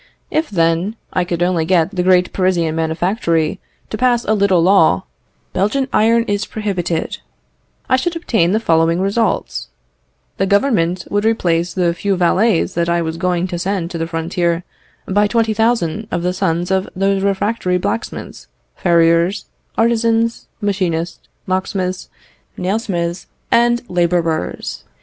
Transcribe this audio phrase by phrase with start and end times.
[0.31, 3.59] If, then, I could only get the great Parisian manufactory
[3.91, 5.03] to pass a little law,
[5.53, 7.19] 'Belgian iron is prohibited,'
[7.87, 9.67] I should obtain the following results:
[10.37, 14.07] The Government would replace the few valets that I was going to send to the
[14.07, 14.63] frontier
[15.07, 19.45] by 20,000 of the sons of those refractory blacksmiths, farriers,
[19.77, 22.09] artizans, machinists, locksmiths,
[22.57, 24.83] nail smiths, and labourers.